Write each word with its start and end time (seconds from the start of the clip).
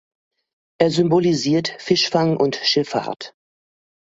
Er 0.79 0.89
symbolisiert 0.89 1.75
Fischfang 1.77 2.35
und 2.35 2.55
Schifffahrt. 2.55 3.35